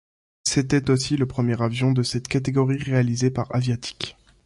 [0.45, 4.17] C'était aussi le premier avion de cette catégorie réalisé par Aviatik.